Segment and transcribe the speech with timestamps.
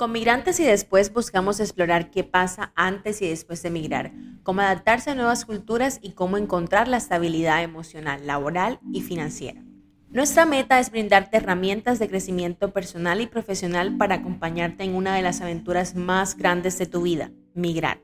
[0.00, 5.10] Con migrantes y después buscamos explorar qué pasa antes y después de migrar, cómo adaptarse
[5.10, 9.62] a nuevas culturas y cómo encontrar la estabilidad emocional, laboral y financiera.
[10.08, 15.20] Nuestra meta es brindarte herramientas de crecimiento personal y profesional para acompañarte en una de
[15.20, 18.00] las aventuras más grandes de tu vida, migrar.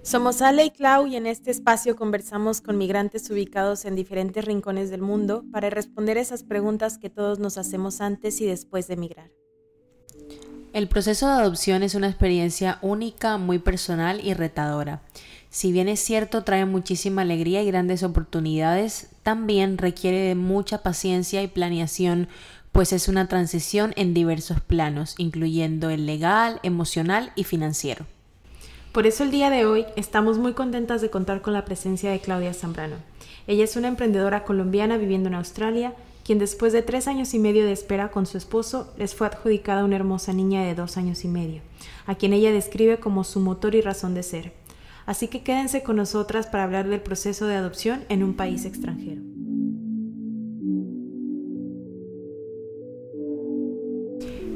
[0.00, 4.88] Somos Ale y Clau y en este espacio conversamos con migrantes ubicados en diferentes rincones
[4.88, 9.30] del mundo para responder esas preguntas que todos nos hacemos antes y después de migrar.
[10.74, 15.00] El proceso de adopción es una experiencia única, muy personal y retadora.
[15.48, 21.42] Si bien es cierto trae muchísima alegría y grandes oportunidades, también requiere de mucha paciencia
[21.42, 22.28] y planeación,
[22.70, 28.04] pues es una transición en diversos planos, incluyendo el legal, emocional y financiero.
[28.92, 32.20] Por eso el día de hoy estamos muy contentas de contar con la presencia de
[32.20, 32.96] Claudia Zambrano.
[33.46, 35.94] Ella es una emprendedora colombiana viviendo en Australia
[36.28, 39.82] quien después de tres años y medio de espera con su esposo les fue adjudicada
[39.82, 41.62] una hermosa niña de dos años y medio,
[42.04, 44.52] a quien ella describe como su motor y razón de ser.
[45.06, 49.22] Así que quédense con nosotras para hablar del proceso de adopción en un país extranjero.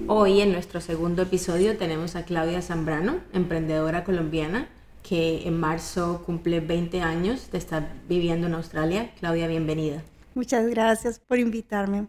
[0.08, 4.68] Hoy en nuestro segundo episodio tenemos a Claudia Zambrano, emprendedora colombiana
[5.02, 9.14] que en marzo cumple 20 años de estar viviendo en Australia.
[9.18, 10.02] Claudia, bienvenida.
[10.34, 12.06] Muchas gracias por invitarme.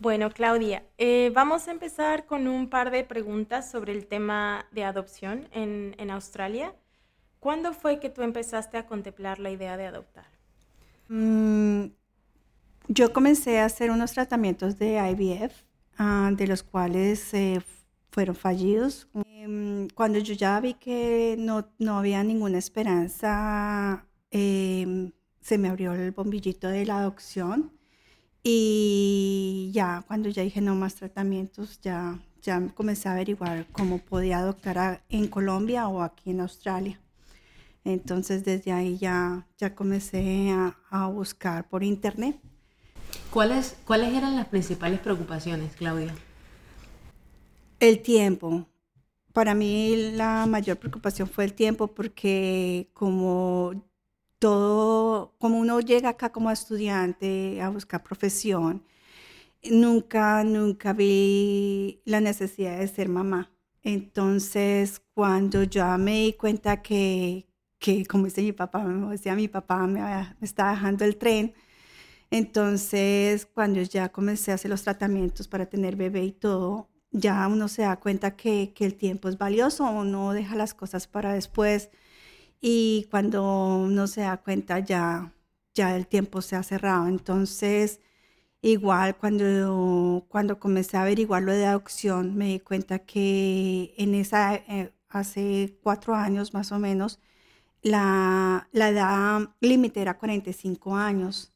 [0.00, 4.84] Bueno, Claudia, eh, vamos a empezar con un par de preguntas sobre el tema de
[4.84, 6.74] adopción en, en, Australia.
[7.40, 10.26] ¿Cuándo fue que tú empezaste a contemplar la idea de adoptar?
[11.08, 11.86] Mm,
[12.88, 15.64] yo comencé a hacer unos tratamientos de IVF,
[15.98, 17.60] ah, de los cuales eh,
[18.10, 19.08] fueron fallidos.
[19.26, 25.12] Em, cuando yo ya vi que no, no había ninguna esperanza, eh,
[25.44, 27.70] se me abrió el bombillito de la adopción
[28.42, 34.38] y ya cuando ya dije no más tratamientos, ya, ya comencé a averiguar cómo podía
[34.38, 36.98] adoptar en Colombia o aquí en Australia.
[37.84, 42.40] Entonces desde ahí ya, ya comencé a, a buscar por internet.
[43.30, 46.14] ¿Cuáles, ¿Cuáles eran las principales preocupaciones, Claudia?
[47.80, 48.66] El tiempo.
[49.34, 53.84] Para mí la mayor preocupación fue el tiempo porque como
[54.44, 58.84] todo, como uno llega acá como estudiante a buscar profesión,
[59.70, 63.50] nunca, nunca vi la necesidad de ser mamá.
[63.82, 67.46] Entonces, cuando ya me di cuenta que,
[67.78, 71.54] que como dice mi papá, me decía mi papá, me, me está dejando el tren,
[72.30, 77.68] entonces cuando ya comencé a hacer los tratamientos para tener bebé y todo, ya uno
[77.68, 81.90] se da cuenta que, que el tiempo es valioso, uno deja las cosas para después
[82.60, 83.42] y cuando
[83.78, 85.32] uno se da cuenta ya,
[85.74, 87.08] ya el tiempo se ha cerrado.
[87.08, 88.00] Entonces,
[88.62, 94.54] igual cuando, cuando comencé a averiguar lo de adopción, me di cuenta que en esa,
[94.56, 97.20] eh, hace cuatro años más o menos,
[97.82, 101.52] la, la edad límite era 45 años.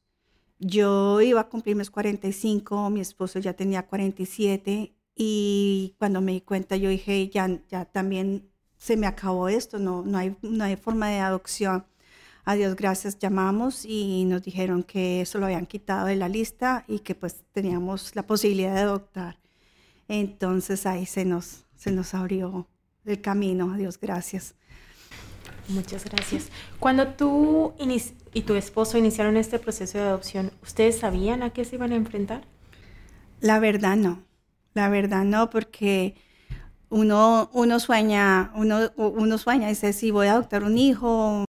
[0.58, 6.40] Yo iba a cumplir mis 45, mi esposo ya tenía 47 y cuando me di
[6.42, 10.76] cuenta yo dije, ya, ya también se me acabó esto, no, no, hay, no hay
[10.76, 11.84] forma de adopción.
[12.44, 16.84] A Dios gracias llamamos y nos dijeron que eso lo habían quitado de la lista
[16.88, 19.38] y que pues teníamos la posibilidad de adoptar.
[20.08, 22.66] Entonces ahí se nos, se nos abrió
[23.04, 24.54] el camino, a Dios gracias.
[25.68, 26.48] Muchas gracias.
[26.78, 27.74] Cuando tú
[28.32, 31.96] y tu esposo iniciaron este proceso de adopción, ¿ustedes sabían a qué se iban a
[31.96, 32.46] enfrentar?
[33.40, 34.22] La verdad no,
[34.72, 36.14] la verdad no, porque
[36.90, 41.44] uno, uno sueña, uno, uno sueña dice, si voy a adoptar un hijo,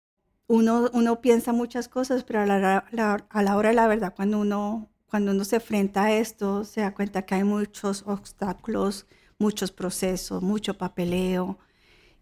[0.47, 2.85] uno, uno piensa muchas cosas, pero a la,
[3.29, 6.81] a la hora de la verdad, cuando uno, cuando uno se enfrenta a esto, se
[6.81, 9.07] da cuenta que hay muchos obstáculos,
[9.39, 11.57] muchos procesos, mucho papeleo,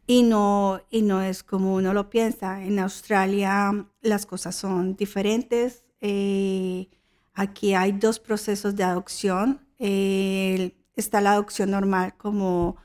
[0.08, 2.64] y no, y no es como uno lo piensa.
[2.64, 5.84] En Australia las cosas son diferentes.
[6.02, 6.90] Eh,
[7.34, 9.62] aquí hay dos procesos de adopción.
[9.78, 12.78] está la adopción normal como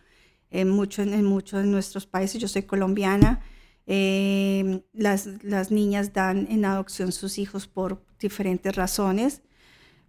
[0.50, 2.40] en muchos en muchos de nuestros países.
[2.40, 3.40] Yo soy colombiana.
[3.86, 9.42] Eh, las, las niñas dan en adopción sus hijos por diferentes razones,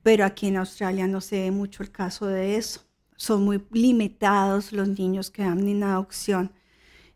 [0.04, 2.82] pero aquí en Australia no se ve mucho el caso de eso.
[3.16, 6.52] Son muy limitados los niños que dan en adopción.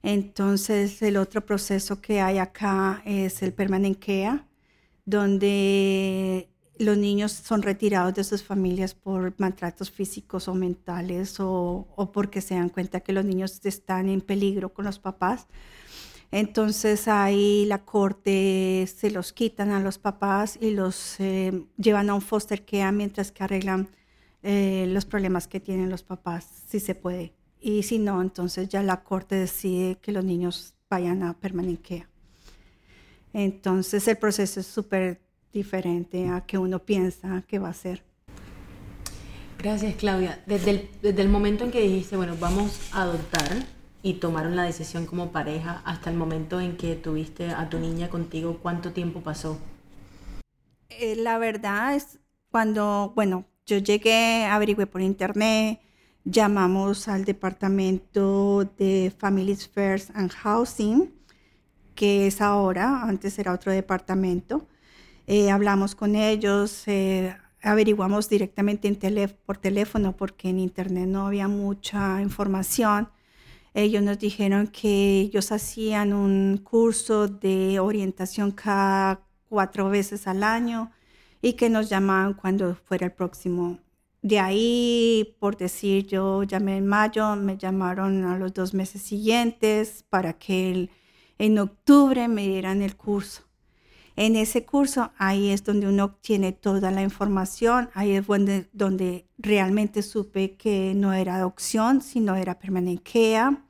[0.03, 4.43] Entonces, el otro proceso que hay acá es el permanent care,
[5.05, 12.41] donde los niños son retirados de sus familias por maltratos físicos o mentales o, porque
[12.41, 15.47] se dan cuenta que los niños están en peligro con los papás.
[16.31, 22.15] Entonces ahí la corte se los quitan a los papás y los eh, llevan a
[22.15, 23.87] un foster care mientras que arreglan
[24.41, 27.33] eh, los problemas que tienen los papás, si se puede.
[27.61, 32.07] y si no, entonces ya la corte decide que los niños vayan a permanecer.
[33.31, 35.21] Entonces el proceso es súper
[35.53, 38.03] diferente a que uno piensa que va a ser.
[39.59, 40.43] Gracias, Claudia.
[40.45, 43.65] Desde el, desde el momento en que dijiste, bueno, vamos a adoptar
[44.01, 48.09] y tomaron la decisión como pareja hasta el momento en que tuviste a tu niña
[48.09, 49.57] contigo, ¿cuánto tiempo pasó?
[50.89, 52.19] Eh, la verdad es
[52.51, 55.79] cuando, bueno, yo llegué, averigüé por internet,
[56.25, 61.13] llamamos al departamento de Families First and Housing,
[61.95, 64.67] que es ahora, antes era otro departamento.
[65.27, 71.47] Eh, hablamos con ellos, eh, averiguamos directamente en por teléfono porque en internet no había
[71.47, 73.09] mucha información.
[73.73, 80.91] Ellos nos dijeron que ellos hacían un curso de orientación cada cuatro veces al año
[81.41, 83.79] y que nos llamaban cuando fuera el próximo.
[84.21, 90.05] De ahí, por decir, yo llamé en mayo, me llamaron a los dos meses siguientes
[90.09, 90.89] para que
[91.37, 93.43] en octubre me dieran el curso.
[94.15, 99.27] En ese curso, ahí es donde uno obtiene toda la información, ahí es donde, donde
[99.39, 103.63] realmente supe que no era adopción, sino era permanencia.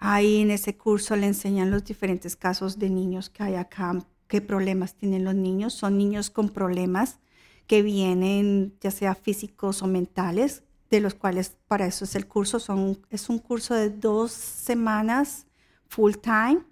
[0.00, 4.40] Ahí en ese curso le enseñan los diferentes casos de niños que hay acá, qué
[4.40, 5.74] problemas tienen los niños.
[5.74, 7.20] Son niños con problemas
[7.68, 12.58] que vienen ya sea físicos o mentales, de los cuales para eso es el curso.
[12.58, 15.46] Son, es un curso de dos semanas
[15.86, 16.62] full time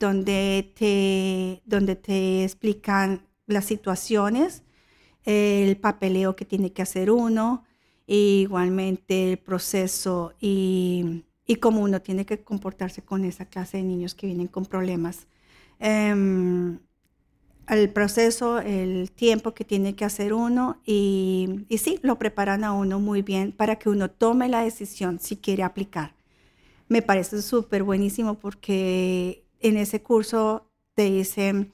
[0.00, 4.64] donde te, donde te explican las situaciones,
[5.24, 7.64] el papeleo que tiene que hacer uno,
[8.06, 14.14] igualmente el proceso y, y, cómo uno tiene que comportarse con esa clase de niños
[14.14, 15.28] que vienen con problemas.
[15.78, 16.80] Em,
[17.68, 22.72] el proceso, el tiempo que tiene que hacer uno y, y sí, lo preparan a
[22.72, 26.14] uno muy bien para que uno tome la decisión si quiere aplicar.
[26.88, 31.72] Me parece súper buenísimo porque en ese curso te dicen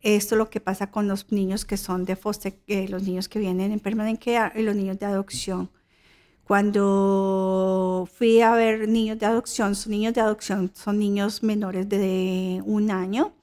[0.00, 3.28] esto es lo que pasa con los niños que son de foster, eh, los niños
[3.28, 5.70] que vienen en permanent care y los niños de adopción.
[6.44, 12.62] Cuando fui a ver niños de adopción, son niños de adopción, son niños menores de
[12.64, 13.34] un año.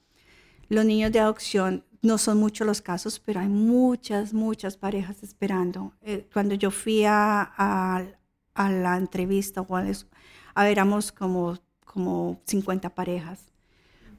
[0.68, 5.92] Los niños de adopción no son muchos los casos, pero hay muchas, muchas parejas esperando.
[6.02, 13.55] Eh, cuando yo fui a, a, la entrevista, a ver, éramos como, como 50 parejas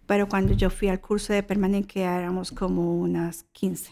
[0.07, 3.92] pero cuando yo fui al curso de permanencia éramos como unas 15.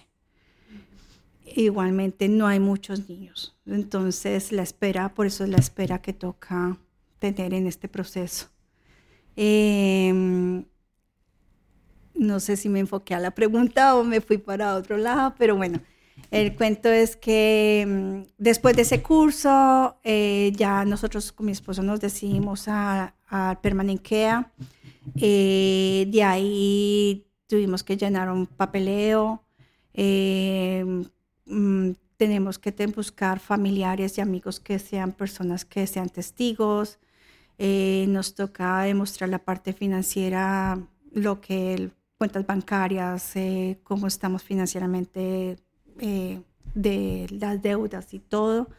[1.56, 6.78] Igualmente no hay muchos niños, entonces la espera, por eso es la espera que toca
[7.20, 8.48] tener en este proceso.
[9.36, 10.66] Em,
[12.16, 15.56] no sé si me enfoqué a la pregunta o me fui para otro lado, pero
[15.56, 15.82] bueno,
[16.32, 21.84] el cuento es que em, después de ese curso, eh, ya nosotros con mi esposo
[21.84, 24.52] nos decidimos a, a Permanenquea.
[25.16, 29.44] Eh, de ahí tuvimos que llenar un papeleo.
[29.94, 30.84] Eh,
[31.46, 37.00] mm, tenemos que buscar familiares y amigos que sean personas que sean testigos.
[37.58, 40.80] Eh, nos toca demostrar la parte financiera,
[41.12, 43.34] lo que cuentas bancarias,
[43.84, 45.58] cómo estamos financieramente
[45.98, 48.70] de las deudas y todo.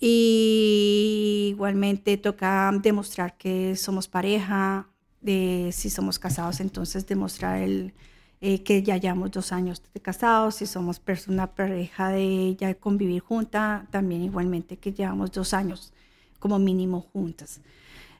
[0.00, 4.88] Y igualmente toca demostrar que somos pareja,
[5.20, 7.92] de si somos casados, entonces demostrar el,
[8.40, 13.20] eh, que ya llevamos dos años de casados, si somos persona pareja de ya convivir
[13.20, 15.92] junta, también igualmente que llevamos dos años
[16.38, 17.60] como mínimo juntas.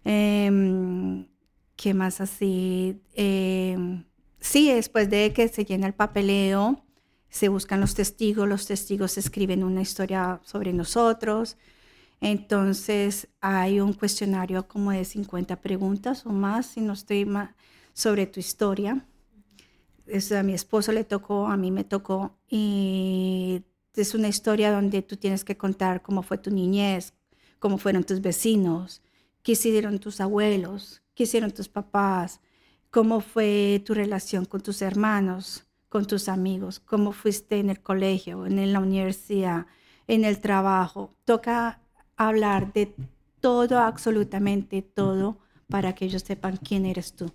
[0.04, 1.26] Em,
[1.76, 3.00] ¿Qué más así?
[3.14, 4.04] Em,
[4.40, 6.82] sí, después de que se llena el papeleo,
[7.30, 11.56] se buscan los testigos, los testigos escriben una historia sobre nosotros,
[12.20, 17.54] entonces hay un cuestionario como de 50 preguntas o más, si no estoy mal,
[17.94, 19.06] sobre tu historia.
[20.06, 23.62] Es, a mi esposo le tocó, a mí me tocó, y
[23.94, 27.14] es una historia donde tú tienes que contar cómo fue tu niñez,
[27.58, 29.02] cómo fueron tus vecinos,
[29.42, 32.40] qué hicieron tus abuelos, qué hicieron tus papás,
[32.90, 38.46] cómo fue tu relación con tus hermanos, con tus amigos, cómo fuiste en el colegio,
[38.46, 39.66] en la universidad,
[40.06, 41.14] en el trabajo.
[41.24, 41.80] Toca
[42.16, 42.94] hablar de
[43.40, 47.32] todo, absolutamente todo, para que ellos sepan quién eres tú.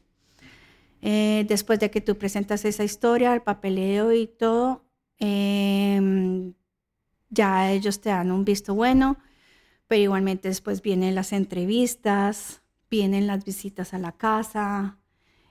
[1.01, 4.85] Eh, después de que tú presentas esa historia, el papeleo y todo,
[5.19, 6.53] em,
[7.29, 9.17] ya ellos te dan un visto bueno,
[9.88, 14.97] pero igualmente después vienen las entrevistas, vienen las visitas a la casa,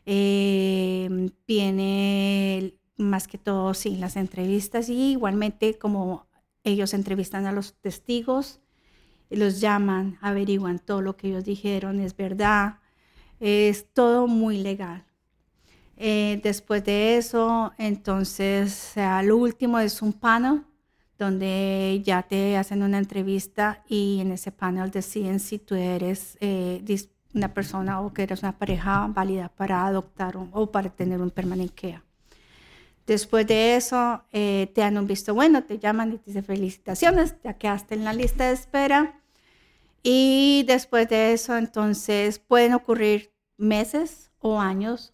[0.06, 6.26] eh, viene más que todo, sí, las entrevistas y igualmente como
[6.62, 8.60] ellos entrevistan a los testigos,
[9.30, 12.78] los llaman, averiguan todo lo que ellos dijeron, es verdad,
[13.40, 15.04] es todo muy legal.
[15.96, 20.62] Eh, después de eso, entonces, lo último es un panel
[21.18, 26.82] donde ya te hacen una entrevista y en ese panel deciden si tú eres eh,
[27.34, 32.00] una persona o que eres una pareja válida para adoptar o para tener un permanente
[33.06, 37.36] Después de eso, eh, te dan un visto bueno, te llaman y te dicen felicitaciones,
[37.44, 39.20] ya quedaste en la lista de espera.
[40.02, 45.12] Y después de eso, entonces pueden ocurrir meses o años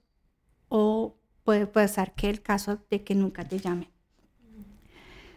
[0.69, 3.89] o puede pasar que el caso de que nunca te llamen.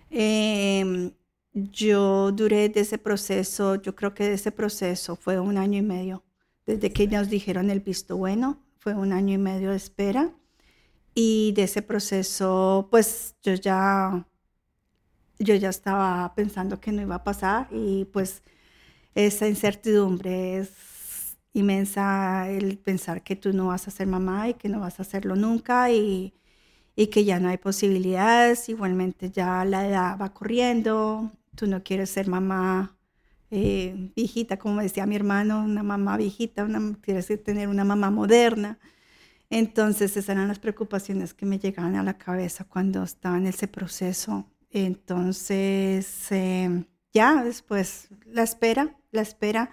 [0.10, 1.12] Em,
[1.54, 5.82] yo duré de ese proceso, yo creo que de ese proceso fue un año y
[5.82, 6.24] medio
[6.66, 10.34] desde que nos dijeron el visto bueno, fue un año y medio de espera.
[11.16, 14.28] Y de ese proceso, pues yo ya,
[15.40, 18.44] yo ya estaba pensando que no iba a pasar y pues
[19.16, 24.70] esa incertidumbre es inmensa, el pensar que tú no vas a ser mamá y que
[24.70, 26.34] no vas a hacerlo nunca y,
[26.96, 28.70] y que ya no hay posibilidades.
[28.70, 32.98] Igualmente ya la edad va corriendo, tú no quieres ser mamá
[33.52, 36.68] eh, viejita, como decía mi hermano, una mamá viejita,
[37.02, 38.80] quieres tener una mamá moderna.
[39.56, 43.68] Entonces esas eran las preocupaciones que me llegaban a la cabeza cuando estaba en ese
[43.68, 44.48] proceso.
[44.72, 49.70] Entonces, eh, ya después, la espera, la espera.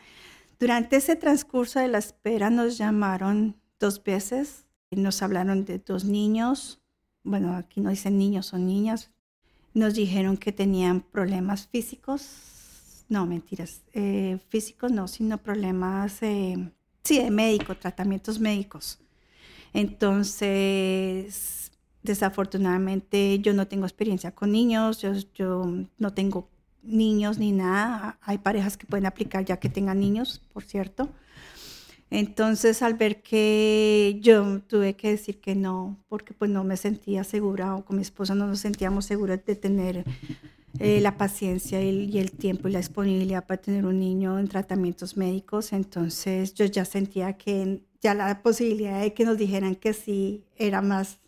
[0.59, 6.05] Durante ese transcurso de la espera nos llamaron dos veces, y nos hablaron de dos
[6.05, 6.83] niños,
[7.25, 9.11] bueno, aquí no dicen niños, son niñas,
[9.73, 16.71] nos dijeron que tenían problemas físicos, no, mentiras, eh, físicos no, sino problemas, eh,
[17.03, 18.99] sí, de médico, tratamientos médicos.
[19.73, 21.71] Entonces,
[22.03, 25.65] desafortunadamente yo no tengo experiencia con niños, yo, yo
[25.99, 26.49] no tengo
[26.83, 28.19] niños ni nada.
[28.23, 31.09] Hay parejas que pueden aplicar ya que tengan niños, por cierto.
[32.11, 37.23] Entonces, al ver que yo tuve que decir que no, porque pues no me sentía
[37.23, 40.05] segura o con mi esposa no nos sentíamos seguros de tener
[40.81, 45.17] eh, la paciencia y, el tiempo y la disponibilidad para tener un niño en tratamientos
[45.17, 45.73] médicos.
[45.73, 50.83] Entonces yo ya sentía que ya la posibilidad de que nos dijeran que sí era
[50.83, 51.19] más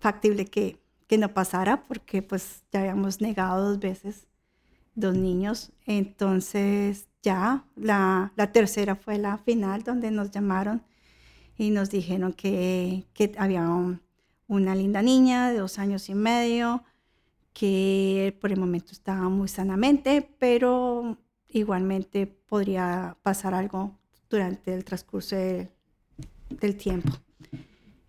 [0.00, 4.26] factible que, que no pasara porque pues ya habíamos negado dos veces
[4.94, 5.72] dos niños.
[5.86, 10.82] Entonces ya la, la tercera fue la final donde nos llamaron
[11.56, 13.68] y nos dijeron que, que había
[14.48, 16.84] una linda niña de dos años y medio
[17.52, 23.98] que por el momento estaba muy sanamente, pero igualmente podría pasar algo
[24.28, 25.36] durante el transcurso
[26.50, 27.10] del tiempo.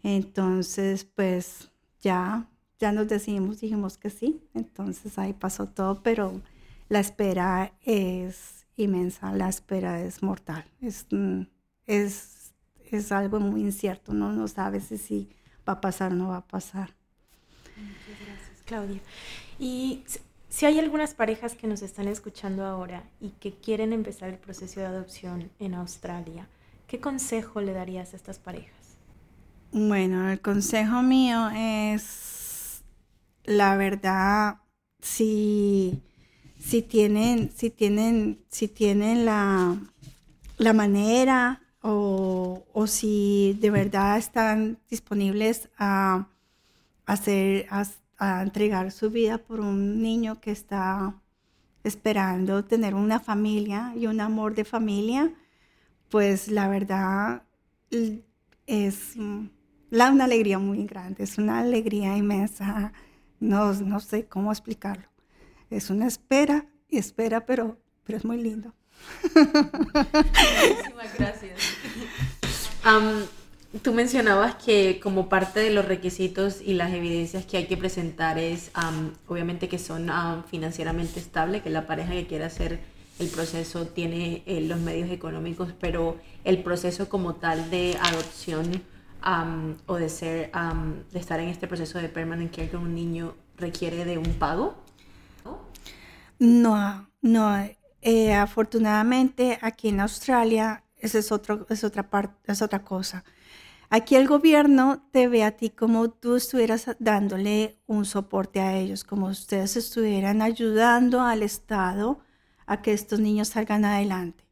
[0.03, 1.69] Entonces, pues
[2.01, 2.47] ya,
[2.79, 6.41] ya nos decidimos, dijimos que sí, entonces ahí pasó todo, pero
[6.89, 11.43] la espera es inmensa, la espera es mortal, es, mm,
[11.85, 12.53] es,
[12.89, 15.29] es algo muy incierto, no, no sabes si
[15.67, 16.95] va a pasar o no va a pasar.
[18.65, 19.01] Claudia.
[19.59, 20.03] Y
[20.49, 24.79] si hay algunas parejas que nos están escuchando ahora y que quieren empezar el proceso
[24.79, 26.47] de adopción en Australia,
[26.91, 28.97] ¿qué consejo le darías a estas parejas?
[29.71, 32.83] Bueno, el consejo mío es,
[33.45, 34.57] la verdad,
[34.99, 36.03] si,
[36.59, 39.77] si tienen, si tienen, si tienen la,
[40.57, 46.27] la manera o, o, si de verdad están disponibles a
[47.05, 47.67] hacer,
[48.17, 51.15] a entregar su vida por un niño que está
[51.85, 55.33] esperando tener una familia y un amor de familia,
[56.11, 57.43] pues la verdad
[58.67, 59.15] es
[59.89, 62.93] la, una alegría muy grande, es una alegría inmensa,
[63.39, 65.07] no, no sé cómo explicarlo.
[65.69, 68.73] Es una espera y espera, pero, pero es muy lindo.
[69.33, 71.59] Muchísimas gracias.
[73.81, 78.37] Tú mencionabas que como parte de los requisitos y las evidencias que hay que presentar
[78.37, 78.69] es,
[79.27, 80.11] obviamente, que son
[80.49, 82.81] financieramente estables, que la pareja que quiera hacer
[83.19, 88.83] el proceso tiene eh, los medios económicos, pero el proceso como tal de adopción
[89.85, 90.51] o de ser,
[91.11, 94.75] de estar en este proceso de permanent care con un niño requiere de un pago.
[96.39, 97.69] No, no.
[98.01, 103.23] Eh, afortunadamente aquí en Australia esa es, otro, es otra parte, es otra cosa.
[103.89, 109.03] Aquí el gobierno te ve a ti como tú estuvieras dándole un soporte a ellos,
[109.03, 112.21] como ustedes estuvieran ayudando al Estado
[112.65, 114.43] a que estos niños salgan adelante.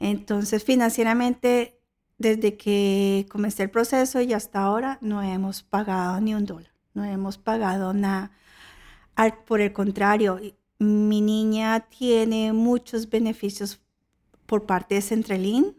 [0.00, 1.80] Entonces, financieramente,
[2.18, 7.04] desde que comencé el proceso y hasta ahora, no hemos pagado ni un dólar, no
[7.04, 8.32] hemos pagado nada.
[9.46, 10.40] Por el contrario,
[10.78, 13.80] mi niña tiene muchos beneficios
[14.46, 15.76] por parte de Centralín.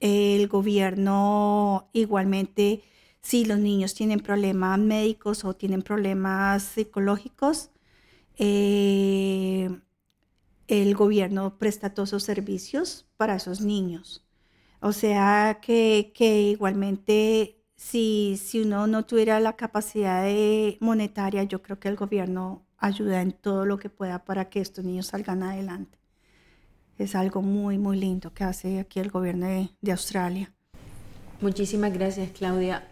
[0.00, 2.82] El gobierno igualmente,
[3.20, 7.70] si los niños tienen problemas médicos o tienen problemas psicológicos,
[8.38, 9.70] eh,
[10.68, 14.24] el gobierno presta todos esos servicios para esos niños.
[14.80, 16.12] O sea que,
[16.50, 20.26] igualmente si, si uno no tuviera la capacidad
[20.80, 24.84] monetaria, yo creo que el gobierno ayuda en todo lo que pueda para que estos
[24.84, 25.98] niños salgan adelante.
[26.98, 30.52] Es algo muy, muy lindo que hace aquí el gobierno de, Australia.
[31.40, 32.88] Muchísimas gracias, Claudia.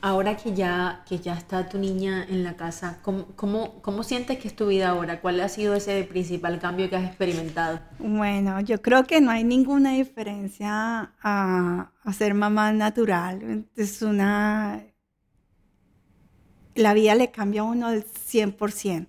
[0.00, 4.38] Ahora que ya, que ya está tu niña en la casa, ¿cómo, cómo, cómo sientes
[4.38, 5.20] que es tu vida ahora?
[5.20, 7.80] ¿Cuál ha sido ese principal cambio que has experimentado?
[7.98, 13.66] Bueno, yo creo que no hay ninguna diferencia a, ser mamá natural.
[13.76, 14.82] Es una
[16.74, 19.08] la vida le cambia a uno al 100%.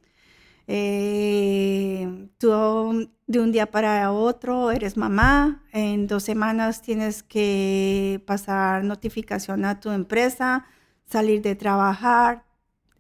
[0.72, 8.84] Eh, tú de un día para otro eres mamá, en dos semanas tienes que pasar
[8.84, 10.68] notificación a tu empresa,
[11.08, 12.46] salir de trabajar.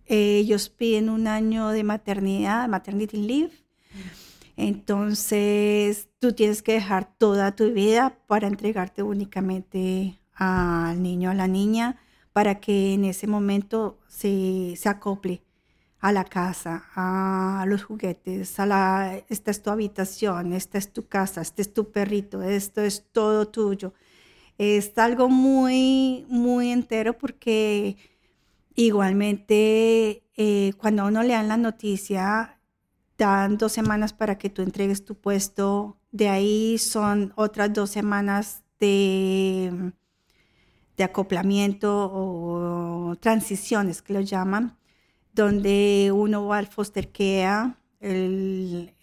[0.07, 3.53] ellos piden un año de maternidad, maternity leave.
[4.57, 11.47] Entonces tú tienes que dejar toda tu vida para entregarte únicamente al niño, a la
[11.47, 11.97] niña
[12.33, 15.43] para que en ese momento se, se acople
[16.01, 21.07] a la casa, a los juguetes, a la, esta es tu habitación, esta es tu
[21.07, 23.93] casa, este es tu perrito, esto es todo tuyo.
[24.57, 27.97] Es algo muy, muy entero porque
[28.75, 32.59] igualmente eh, cuando a uno le dan la noticia,
[33.17, 38.63] dan dos semanas para que tú entregues tu puesto, de ahí son otras dos semanas
[38.79, 39.93] de
[40.99, 44.77] de acoplamiento o transiciones que lo llaman,
[45.39, 48.93] donde uno va al foster care, el,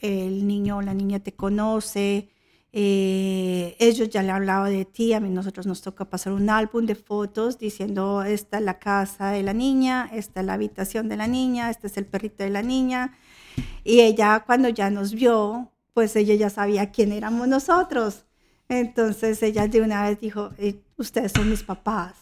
[0.47, 2.28] niño o la niña te conoce,
[2.73, 6.85] eh, ellos ya le han de ti, a mí nosotros nos toca pasar un álbum
[6.85, 11.17] de fotos diciendo esta es la casa de la niña, esta es la habitación de
[11.17, 13.17] la niña, este es el perrito de la niña.
[13.82, 18.26] Y ella cuando ya nos vio, pues ella ya sabía quién éramos nosotros.
[18.69, 22.15] Entonces ella de una vez dijo, eh, ustedes son mis papás.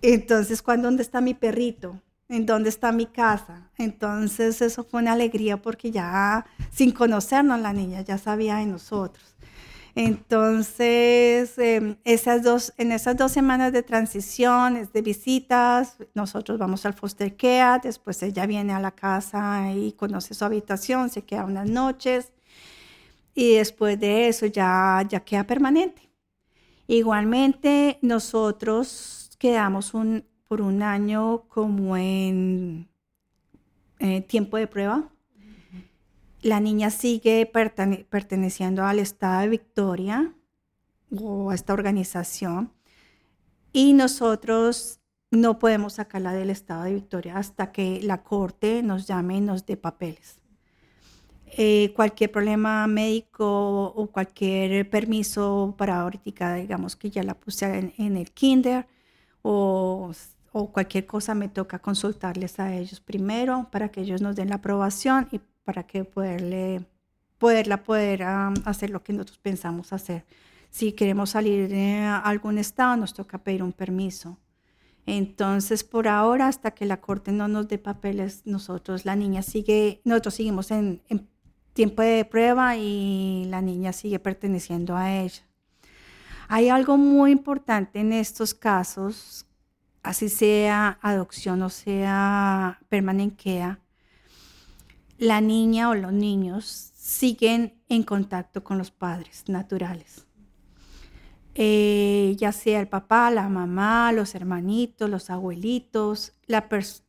[0.00, 2.00] Entonces, ¿dónde está mi perrito?
[2.32, 3.68] ¿En dónde está mi casa?
[3.76, 9.34] Entonces eso fue una alegría porque ya sin conocernos la niña ya sabía de nosotros.
[9.94, 16.94] Entonces, em, esas dos, en esas dos semanas de transición, de visitas, nosotros vamos al
[16.94, 21.68] foster care, después ella viene a la casa y conoce su habitación, se queda unas
[21.68, 22.32] noches
[23.34, 26.10] y después de eso ya, ya queda permanente.
[26.86, 32.86] Igualmente, nosotros quedamos un, por un año como en
[34.00, 35.08] eh, tiempo de prueba.
[36.42, 40.34] La niña sigue perteneciendo al Estado de Victoria
[41.10, 42.70] o a esta organización
[43.72, 49.38] y nosotros no podemos sacarla del Estado de Victoria hasta que la corte nos llame
[49.38, 50.42] y nos dé papeles.
[51.46, 58.18] Eh, cualquier problema médico o cualquier permiso para ahorita, digamos que ya la puse en,
[58.18, 58.86] el kinder
[59.40, 60.12] o,
[60.52, 64.56] o, cualquier cosa, me toca consultarles a ellos primero para que ellos nos den la
[64.56, 66.86] aprobación y para que poderle,
[67.38, 70.24] poderla poder hacer lo que nosotros pensamos hacer.
[70.70, 74.38] Si queremos salir de algún estado, nos toca pedir un permiso.
[75.06, 80.00] Entonces, por ahora, hasta que la corte no nos dé papeles, nosotros, la niña sigue,
[80.04, 81.28] nosotros seguimos en, en
[81.72, 85.42] tiempo de prueba y la niña sigue perteneciendo a ella.
[86.48, 89.46] Hay algo muy importante en estos casos,
[90.02, 93.76] así sea adopción o sea permanente
[95.18, 100.26] la niña o los niños siguen en contacto con los padres naturales.
[101.54, 106.66] Eh, ya sea el papá, la mamá, los hermanitos, los abuelitos, la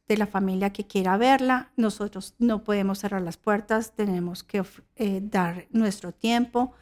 [0.07, 1.71] de la familia que quiera verla.
[1.77, 4.63] Nosotros no podemos cerrar las puertas, tenemos que
[4.95, 6.73] eh, dar nuestro tiempo.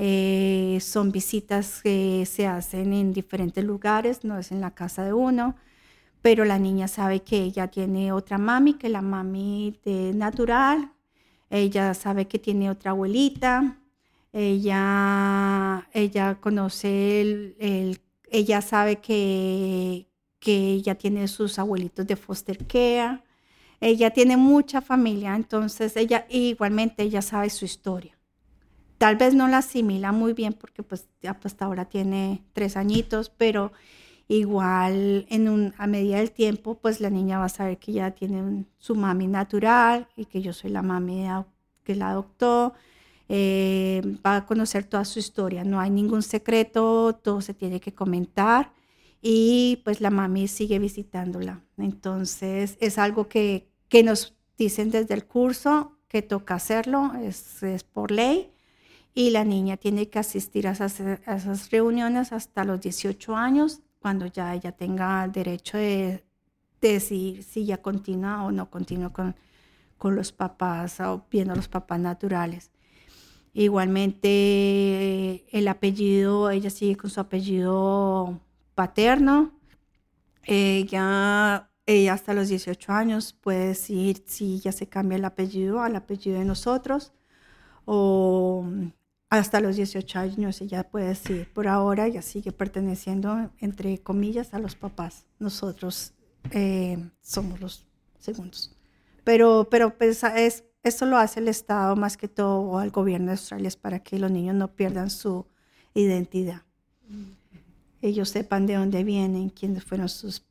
[0.00, 5.12] Eh, son visitas que se hacen en diferentes lugares, no es en la casa de
[5.12, 5.56] uno,
[6.22, 10.92] pero la niña sabe que ella tiene otra mami, que la mami de natural,
[11.50, 13.78] ella sabe que tiene otra abuelita,
[14.32, 20.08] ella, ella conoce el, ella sabe que,
[20.38, 23.22] que ella tiene sus abuelitos de foster care,
[23.80, 28.17] ella tiene mucha familia, entonces ella igualmente ella sabe su historia.
[28.98, 33.30] Tal vez no la asimila muy bien porque pues pues, hasta ahora tiene tres añitos,
[33.30, 33.72] pero
[34.26, 38.10] igual en un, a medida del tiempo pues la niña va a saber que ya
[38.10, 41.26] tiene su mami natural y que yo soy la mami
[41.84, 42.74] que la adoptó,
[43.28, 45.64] eh, va a conocer toda su historia.
[45.64, 48.72] No hay ningún secreto, todo se tiene que comentar
[49.22, 51.62] y pues la mami sigue visitándola.
[51.78, 57.84] Entonces es algo que, que nos dicen desde el curso que toca hacerlo, es, es
[57.84, 58.50] por ley
[59.18, 63.80] y la niña tiene que asistir a esas, a esas, reuniones hasta los 18 años,
[63.98, 66.24] cuando ya ella tenga el derecho de,
[66.80, 69.34] decidir si ya continúa o no continúa con,
[69.96, 72.70] con los papás o viendo a los papás naturales.
[73.54, 78.38] Igualmente el apellido, ella sigue con su apellido
[78.76, 79.50] paterno.
[80.44, 85.96] Ella, ella hasta los 18 años puede decir si ya se cambia el apellido al
[85.96, 87.12] apellido de nosotros
[87.84, 88.64] o
[89.30, 94.58] hasta los 18 años ella puede decir, por ahora ella sigue perteneciendo, entre comillas, a
[94.58, 95.26] los papás.
[95.38, 96.14] Nosotros
[96.50, 97.86] eh, somos los
[98.18, 98.74] segundos.
[99.24, 103.26] Pero, pero pues, es, esto lo hace el Estado más que todo o el gobierno
[103.26, 105.46] de Australia es para que los niños no pierdan su
[105.94, 106.62] identidad.
[108.00, 110.46] Ellos sepan de dónde vienen, quiénes fueron sus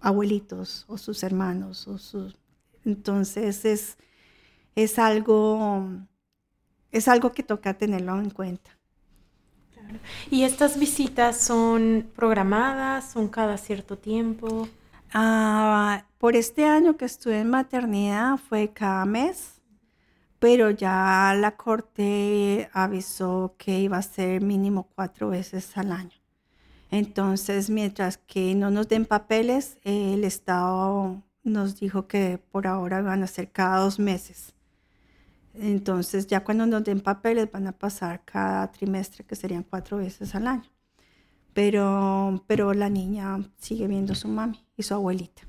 [0.00, 1.88] abuelitos o sus hermanos.
[1.88, 2.38] O sus...
[2.84, 3.98] Entonces es,
[4.74, 5.90] es, algo,
[6.92, 8.78] es algo que toca tenerlo en cuenta.
[10.30, 13.10] ¿Y estas visitas son programadas?
[13.12, 14.68] ¿Son cada cierto tiempo?
[15.12, 19.62] Ah, por este año que estuve en maternidad fue cada mes,
[20.38, 26.18] pero ya la corte avisó que iba a ser mínimo cuatro veces al año.
[26.90, 33.22] Entonces, mientras que no nos den papeles, el Estado nos dijo que por ahora van
[33.22, 34.54] a ser cada dos meses.
[35.60, 40.34] Entonces, ya cuando nos den papeles van a pasar cada trimestre, que serían cuatro veces
[40.34, 40.70] al año
[41.58, 45.42] pero, pero la niña sigue viendo a su mami y su abuelita.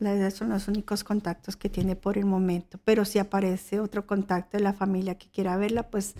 [0.00, 2.80] Esos son los únicos contactos que tiene por el momento.
[2.82, 6.14] Pero si aparece otro contacto de la familia que quiera verla, pues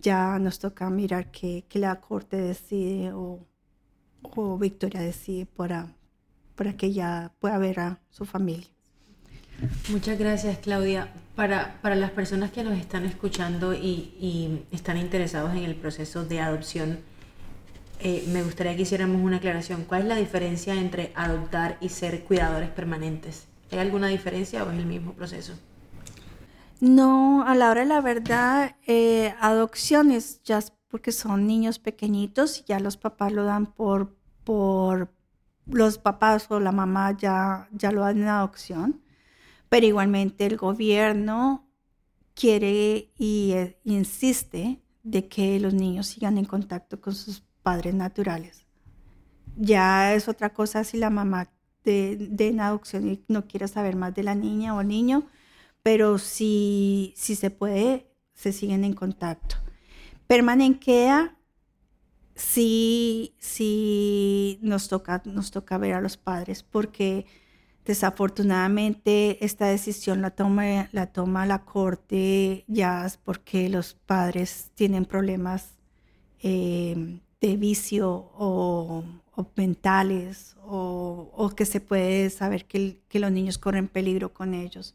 [0.00, 3.46] ya nos toca mirar qué, la corte decide o,
[4.22, 5.94] o Victoria decide para,
[6.54, 8.68] para que ella pueda ver a su familia.
[9.90, 11.12] Muchas gracias, Claudia.
[11.38, 16.24] Para, para las personas que nos están escuchando y, y están interesados en el proceso
[16.24, 16.98] de adopción,
[18.00, 19.84] eh, me gustaría que hiciéramos una aclaración.
[19.84, 23.46] ¿Cuál es la diferencia entre adoptar y ser cuidadores permanentes?
[23.70, 25.52] ¿Hay alguna diferencia o es el mismo proceso?
[26.80, 32.64] No, a la hora de la verdad, eh, adopciones ya porque son niños pequeñitos y
[32.64, 35.12] ya los papás lo dan por, por
[35.66, 39.00] los papás o la mamá ya, ya lo dan en adopción,
[39.68, 41.68] pero igualmente el gobierno
[42.34, 48.64] quiere y eh, insiste de que los niños sigan en contacto con sus padres naturales.
[49.56, 51.50] Ya es otra cosa si la mamá
[51.84, 55.26] de, de en adopción no quiere saber más de la niña o niño,
[55.82, 59.56] pero si, si se puede, se siguen en contacto.
[60.26, 61.36] Permanenquea,
[62.34, 67.26] sí, sí nos toca, nos toca ver a los padres, porque
[67.88, 75.78] desafortunadamente esta decisión la toma, la toma la corte ya porque los padres tienen problemas
[76.42, 79.04] eh, de vicio o,
[79.56, 84.94] mentales o, que se puede saber que, los niños corren peligro con ellos.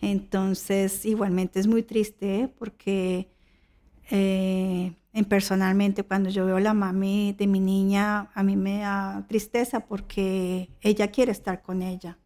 [0.00, 3.28] Entonces, igualmente es muy triste porque
[4.10, 9.86] eh, personalmente cuando yo veo la mami de mi niña, a mí me da tristeza
[9.86, 12.18] porque ella quiere estar con ella.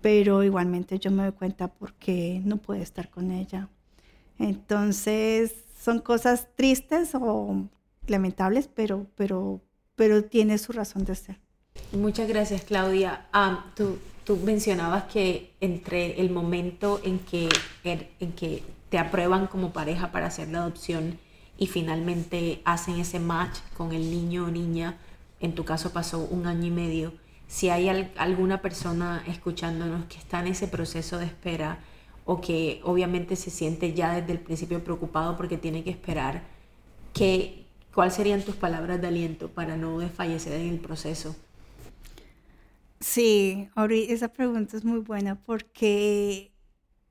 [0.00, 3.68] Pero igualmente yo me doy cuenta porque no puede estar con ella.
[4.38, 7.68] Entonces, son cosas tristes o
[8.06, 9.60] lamentables, pero, pero,
[9.96, 11.40] pero tiene su razón de ser.
[11.92, 13.26] Muchas gracias, Claudia.
[13.32, 17.48] Ah, tú, tú mencionabas que entre el momento en que,
[17.82, 21.18] en que te aprueban como pareja para hacer la adopción
[21.62, 24.98] y finalmente hacen ese match con el niño o niña,
[25.38, 27.12] en tu caso pasó un año y medio,
[27.46, 31.78] si hay alguna persona escuchándonos que está en ese proceso de espera
[32.24, 36.42] o que obviamente se siente ya desde el principio preocupado porque tiene que esperar,
[37.12, 37.62] que
[37.94, 41.36] ¿Cuáles serían tus palabras de aliento para no desfallecer en el proceso?
[43.00, 43.68] Sí,
[44.08, 46.52] esa pregunta es muy buena porque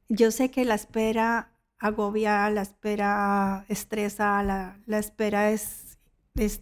[0.09, 1.50] yo sé que la espera
[1.81, 5.97] agobia, la espera estresa, la, la espera es,
[6.35, 6.61] es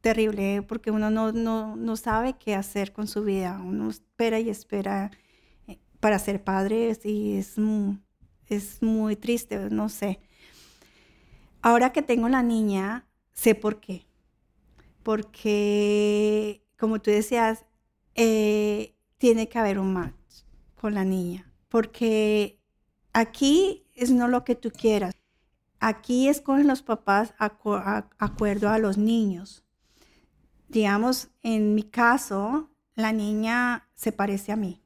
[0.00, 3.60] terrible porque uno no, no, no, sabe qué hacer con su vida.
[3.60, 5.10] Uno espera y espera
[5.66, 7.56] eh, para ser padre y es
[8.46, 10.20] es muy triste, no sé.
[11.60, 14.04] Ahora que tengo la niña, Sé por qué.
[15.04, 17.66] Porque, como tú decías,
[18.16, 20.42] eh, tiene que haber un match
[20.74, 21.54] con la niña.
[21.68, 22.57] Porque
[23.12, 25.14] aquí es no lo que tú quieras.
[25.80, 29.64] Aquí escogen los papás acuerdo a los niños.
[30.68, 34.82] Digamos, en mi caso, la niña se parece a mí.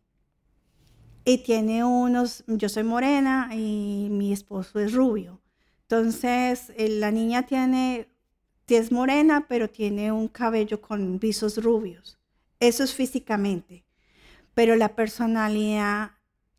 [1.24, 5.40] Y tiene unos, yo soy morena y mi esposo es rubio.
[5.82, 8.08] Entonces, eh, la niña tiene,
[8.68, 12.18] es morena, pero tiene un cabello con visos rubios.
[12.60, 13.84] Eso es físicamente.
[14.54, 16.12] Pero la personalidad,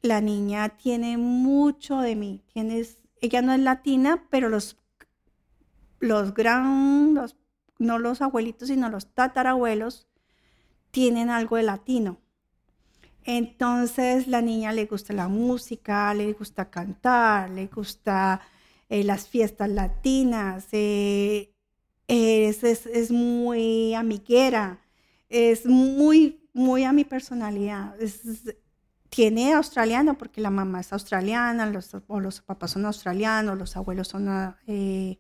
[0.03, 2.43] la niña tiene mucho de mí.
[2.53, 4.77] Tienes, ella no es latina, pero los,
[5.99, 7.15] los gran,
[7.79, 10.07] no los abuelitos, sino los tatarabuelos,
[10.91, 12.19] tienen algo de latino.
[13.23, 18.41] Entonces la niña le gusta la música, le gusta cantar, le gusta
[18.89, 21.53] eh, las fiestas latinas, eh,
[22.09, 24.81] es, muy amiguera,
[25.29, 27.95] es muy, muy a mi personalidad.
[29.13, 34.07] Tiene australiano porque la mamá es australiana, los, o los papás son australianos, los abuelos
[34.07, 35.19] son, eh,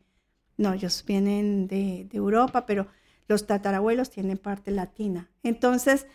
[0.57, 2.87] no, ellos vienen de, Europa, pero
[3.27, 5.29] los tatarabuelos tienen parte latina.
[5.43, 6.07] Entonces,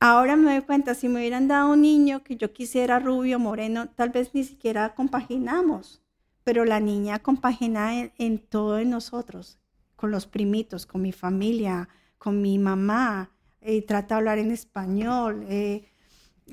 [0.00, 3.88] Ahora me doy cuenta, si me hubieran dado un niño que yo quisiera rubio, moreno,
[3.88, 6.04] tal vez ni siquiera compaginamos,
[6.44, 9.58] pero la niña compagina en, todo en nosotros,
[9.96, 15.44] con los primitos, con mi familia, con mi mamá, y trata de hablar en español.
[15.48, 15.90] Eh,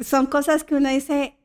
[0.01, 1.35] son cosas que uno dice,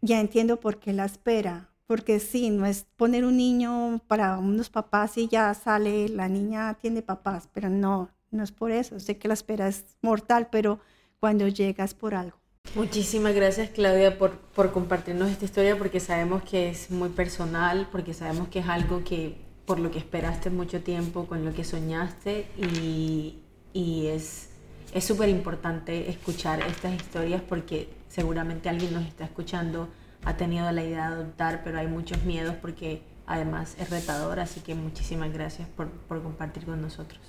[0.00, 4.70] ya entiendo por qué la espera, porque sí, no es poner un niño para unos
[4.70, 8.98] papás y ya sale, la niña tiene papás, pero no, no es por eso.
[9.00, 10.80] Sé que la espera es mortal, pero
[11.20, 12.36] cuando llegas por algo.
[12.74, 18.12] Muchísimas gracias Claudia por, por compartirnos esta historia porque sabemos que es muy personal, porque
[18.12, 22.48] sabemos que es algo que por lo que esperaste mucho tiempo, con lo que soñaste
[22.56, 23.38] y,
[23.72, 24.50] y es
[24.96, 29.88] es súper importante escuchar estas historias porque seguramente alguien nos está escuchando,
[30.24, 34.60] ha tenido la idea de adoptar, pero hay muchos miedos porque además es retador, así
[34.60, 37.20] que muchísimas gracias por, por compartir con nosotros.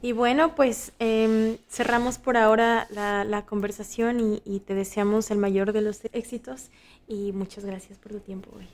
[0.00, 5.36] Y bueno, pues em, cerramos por ahora la, la conversación y, y, te deseamos el
[5.36, 6.70] mayor de los éxitos
[7.06, 8.66] y muchas gracias por tu tiempo hoy.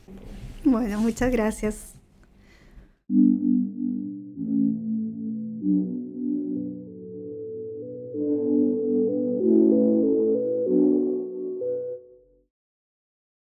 [0.63, 1.95] Bueno, muchas gracias.